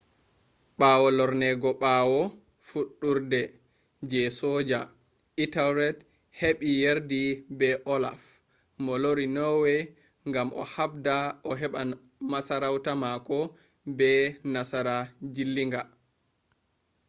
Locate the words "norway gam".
9.35-10.49